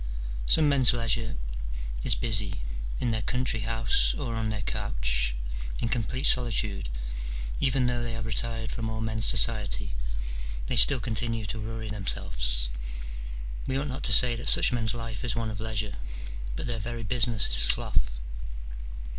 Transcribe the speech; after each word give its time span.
Some 0.47 0.67
men's 0.67 0.93
leisure 0.93 1.35
is 2.03 2.15
busy: 2.15 2.55
in 2.99 3.11
their 3.11 3.21
country 3.21 3.59
house 3.59 4.15
or 4.15 4.33
on 4.33 4.49
their 4.49 4.63
couch, 4.63 5.35
in 5.77 5.89
complete 5.89 6.25
solitude, 6.25 6.89
even 7.59 7.85
though 7.85 8.01
they 8.01 8.13
have 8.13 8.25
retired 8.25 8.71
from 8.71 8.89
all 8.89 8.99
men's 8.99 9.25
society, 9.27 9.93
they 10.65 10.75
still 10.75 10.99
continue 10.99 11.45
to 11.45 11.59
worry 11.61 11.89
themselves: 11.91 12.69
we 13.67 13.77
ought 13.77 13.89
not 13.89 14.01
to 14.05 14.11
say 14.11 14.35
that 14.37 14.49
such 14.49 14.71
men's 14.73 14.95
life 14.95 15.23
is 15.23 15.35
one 15.35 15.51
of 15.51 15.59
leisure, 15.59 15.97
but 16.55 16.65
their 16.65 16.79
very 16.79 17.03
business 17.03 17.47
is 17.47 17.53
sloth. 17.57 18.17